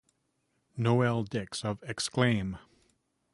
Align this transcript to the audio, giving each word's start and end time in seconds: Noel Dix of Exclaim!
Noel 0.75 1.25
Dix 1.25 1.63
of 1.63 1.77
Exclaim! 1.83 2.57